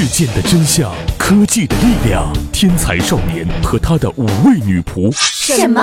[0.00, 5.10] 事件的真相，科技的力量，天才少年和他的五位女仆。
[5.12, 5.82] 什么？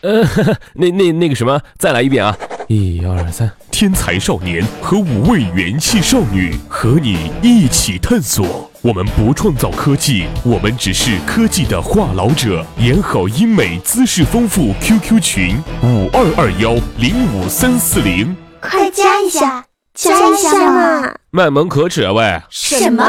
[0.00, 0.28] 呃，
[0.74, 2.36] 那那那个什么，再来一遍啊！
[2.66, 8.68] 一二三，天才少年和五位元气少女和你一起探索。
[8.82, 12.66] 我们不创造科技，我们只是科技的话痨者。
[12.78, 19.64] 演好音美，姿势丰富，QQ 群五二二幺零五三四零，快加一下，
[20.00, 21.14] 加一下嘛！
[21.30, 22.40] 卖萌可耻啊喂！
[22.48, 23.04] 什么？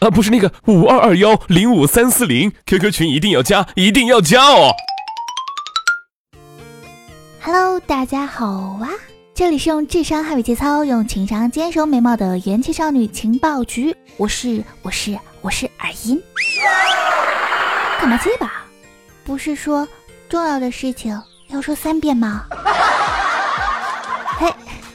[0.00, 4.72] 啊，不是那个五二二幺零五三四零，QQ 群一定要加，一定要加哦
[7.40, 8.90] ！Hello，大家好啊！
[9.32, 13.94] 这里是用智商捍卫节操，用情商坚守美貌的元气少女情报局。
[14.16, 16.20] 我是我是我是耳音，
[18.00, 18.64] 干嘛结巴？
[19.22, 19.86] 不是说
[20.28, 21.16] 重要的事情
[21.50, 22.46] 要说三遍吗？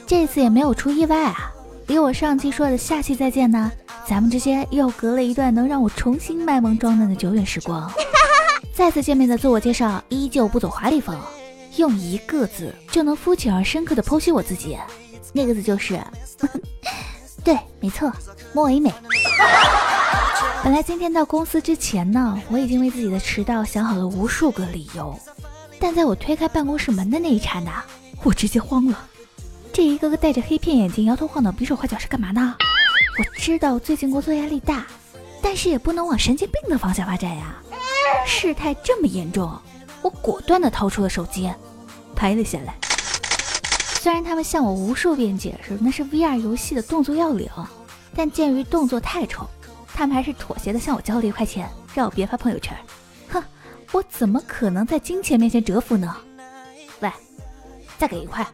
[0.06, 1.52] 嘿，这次也没有出意外啊！
[1.88, 3.70] 离我上期说的下期再见呢，
[4.08, 7.90] 咱们之间又隔了一段能让我重新卖萌装嫩的久远时光。
[8.72, 11.18] 再次见面的自我介绍依旧不走华丽风。
[11.76, 14.78] 用一个字就能肤浅而深刻的剖析我自己，
[15.32, 16.00] 那个字就是，
[17.44, 18.10] 对，没错，
[18.54, 18.92] 莫唯美。
[20.64, 25.18] 本来今天到公司之前呢，我已经为自己的迟到想好了无数个理由，
[25.78, 27.84] 但在我推开办公室门的那一刹那，
[28.22, 28.98] 我直接慌了。
[29.76, 32.56] 这一个个戴着黑片眼镜、摇头晃脑、比手画脚是干嘛呢？
[33.18, 34.86] 我知道最近工作压力大，
[35.42, 37.62] 但是也不能往神经病的方向发展呀。
[38.26, 39.54] 事态这么严重。
[40.00, 41.52] 我果断地掏出了手机，
[42.14, 42.74] 拍了下来。
[44.00, 47.46] 虽然他们向我无数遍解释那是 VR 游戏的动作要领，
[48.14, 49.46] 但鉴于动作太丑，
[49.88, 52.74] 他们还是妥协的向我交了一块钱，让我别发朋友圈。
[53.28, 53.44] 哼，
[53.92, 56.16] 我怎么可能在金钱面前折服呢？
[57.00, 57.12] 喂，
[57.98, 58.46] 再给一块。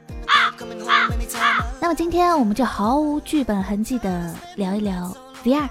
[1.80, 5.68] 那么今天我们就毫无剧本痕迹的聊一聊 VR，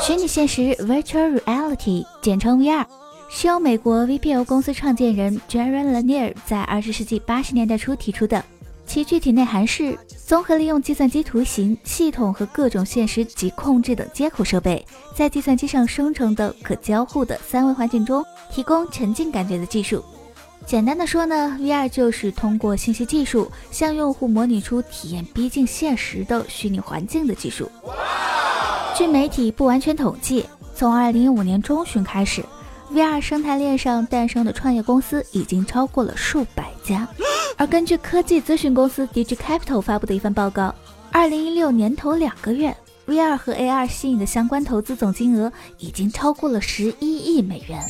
[0.00, 2.84] 虚拟现实 （Virtual Reality），简称 VR。
[3.30, 8.44] 是由美国 VPO 公司创建人 Jaron Lanier 在二十世纪八十年代初提出的，
[8.86, 20.04] 其具体内涵是综合利用计算机图形、系统和各种现实及控制等接口设备，在计算机上生成的可交互的三维环境中提供沉浸感觉的技术。
[20.66, 27.70] 简单的说呢，VR 就是通过信息技术向用户模拟出体验逼近现实的虚拟环境的技术。
[28.96, 32.42] 据媒体不完全统计，从二零一五年中旬开始。
[32.92, 37.08] VR 生态链上诞生的创业公司已经超过了数百家，
[37.58, 40.72] 而根据科技咨询公司 Digi Capital 发布的一份报告，
[41.10, 42.76] 二零一六年头两个月
[43.08, 47.80] ，VR 和 AR 吸引的相关投资总金额已经超过了十一亿美元。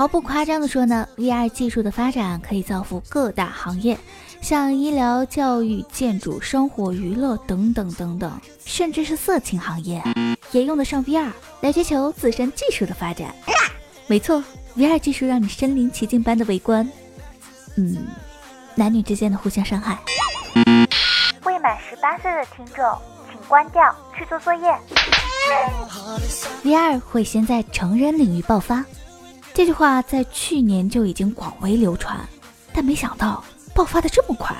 [0.00, 3.98] 毫不夸张的说呢，VR 技术的发展可以造福各大行业，
[4.40, 10.02] 像医疗、教育、建筑、生活、娱乐等等等等，甚至是色情行业
[10.52, 11.30] 也用得上 VR
[11.60, 13.34] 来追求自身技术的发展。
[14.06, 14.42] 没错
[14.74, 16.90] ，VR 技术让你身临其境般的围观，
[17.76, 18.06] 嗯，
[18.74, 19.98] 男女之间的互相伤害。
[21.44, 22.82] 未满十八岁的听众，
[23.30, 24.74] 请关掉，去做作业。
[26.64, 28.82] VR 会先在成人领域爆发，
[29.60, 32.18] 这句话在去年就已经广为流传，
[32.72, 33.44] 但没想到
[33.74, 34.56] 爆发的这么快。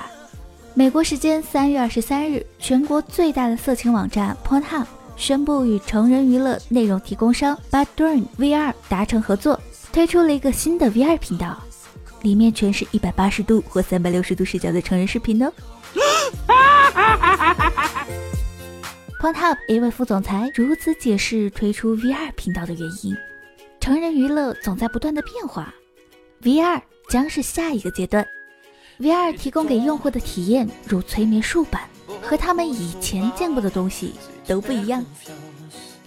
[0.75, 4.85] 美国时间三月二十三日，全国最大的色情网站 Pornhub。
[5.15, 9.59] 宣布与成人娱乐内容提供商 Badurn VR 达成合作，
[9.91, 11.59] 推出了一个新的 VR 频道，
[12.21, 15.51] 里面全是一百八十度或三百六十度视角的成人视频呢。
[19.19, 23.17] Pornhub 一位副总裁如此解释推出 VR 频道的原因：
[23.81, 25.73] 成人娱乐总在不断的变化
[26.43, 28.25] ，VR 将是下一个阶段。
[28.99, 31.81] VR 提供给用户的体验如催眠术般，
[32.21, 34.13] 和他们以前见过的东西
[34.45, 35.03] 都不一样。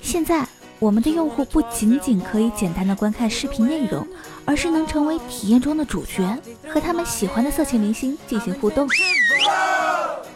[0.00, 0.46] 现在，
[0.78, 4.06] 我们的用户不仅仅可以简单的观看视频内容，
[4.44, 8.88] 而是能成为体验中的主角，和他们喜欢的色情明星进行互动。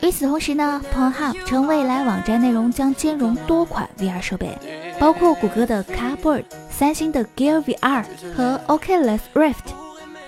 [0.01, 4.59] 与此同时呢，Pornhub 称未来网站内容将兼容多款 VR 设备，
[4.99, 5.85] 包括谷歌的
[6.71, 8.05] 三星的 Gear VR
[8.35, 9.55] 和 Oculus Rift。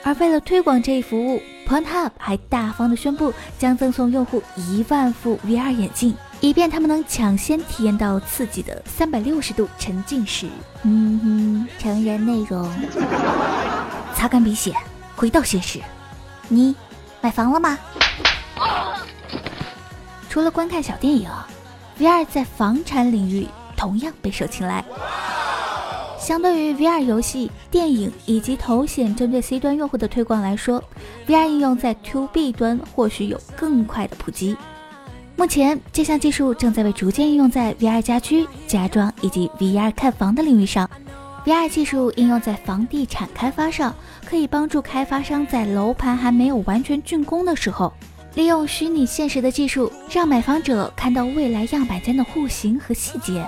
[0.02, 10.48] 而为了推广这一服务，Pornhub 还大方的宣布将赠送用户一万副 VR 眼镜，以便他们能抢先体验到刺激的三百六十度沉浸式，
[10.84, 12.70] 嗯哼，成人内容。
[14.14, 14.74] 擦干鼻血，
[15.14, 15.78] 回到现实。
[16.48, 16.74] 你
[17.20, 17.78] 买房了吗？
[20.30, 21.28] 除了观看小电影
[21.98, 24.82] ，VR 在房产领域同样备受青睐。
[26.30, 30.80] 相对于 VR 游戏、电影以及头显针对 C 端用户的推广来说
[31.26, 34.56] ，VR 应用在 To B 端或许有更快的普及。
[35.34, 40.88] 目前，这项技术正在被逐渐应用在 VR 家居、家装以及 VR 看房的领域上。
[41.44, 43.92] VR 技术应用在房地产开发上，
[44.24, 47.92] 可以帮助开发商在楼盘还没有完全竣工的时候，
[48.36, 53.44] 利用虚拟现实的技术，让买房者看到未来样板间的户型和细节。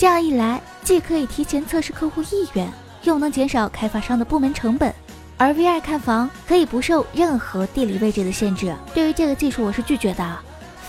[0.00, 2.66] 这样一来，既可以提前测试客户意愿，
[3.02, 4.90] 又能减少开发商的部门成本。
[5.36, 8.74] 而 VR 看房可以不受任何地理位置的限制。
[8.94, 10.38] 对于这个技术，我是拒绝的。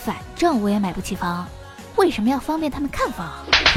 [0.02, 1.46] 反正我也买不起房，
[1.96, 3.30] 为什么要方便他们看房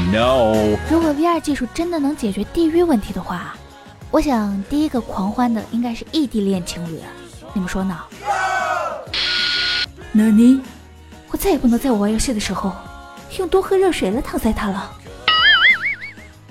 [0.10, 0.56] ？No。
[0.90, 3.58] 如果 VR 技术真的能解决地域问题的话，
[4.12, 7.02] 我想第一个狂欢的应该是异地恋情侣。
[7.52, 8.00] 你们说呢？
[10.14, 10.62] 那你，
[11.30, 12.72] 我再也不能在我玩游戏的时候
[13.38, 14.92] 用多喝热水来搪塞他了。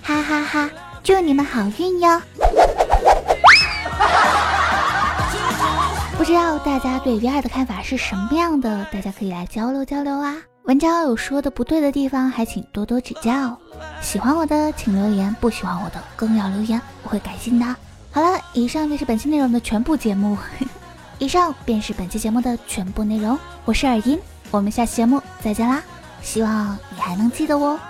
[0.04, 0.70] 哈哈哈！
[1.02, 2.20] 祝你们好运哟！
[6.18, 8.86] 不知道大家对 VR 的看法是什么样的？
[8.92, 10.36] 大家可以来交流交流啊！
[10.64, 13.58] 文章有说的不对的地方，还请多多指教。
[14.02, 17.64] 喜欢我的请留言，不喜欢我的更要留言，我会改进的。
[18.12, 20.36] 好了，以上便是本期内容的全部节目。
[21.18, 23.38] 以上便是本期节目的全部内容。
[23.64, 24.20] 我是耳音，
[24.50, 25.82] 我们下期节目再见啦！
[26.20, 27.80] 希望你还能记得我。